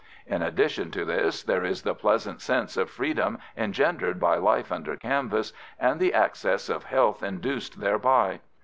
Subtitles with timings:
[0.25, 4.97] In addition to this there is the pleasant sense of freedom engendered by life under
[4.97, 8.39] canvas, and the access of health induced thereby.